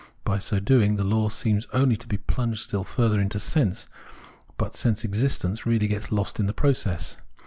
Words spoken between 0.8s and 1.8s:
the law seems